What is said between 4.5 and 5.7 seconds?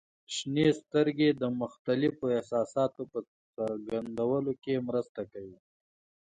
کې مرسته کوي.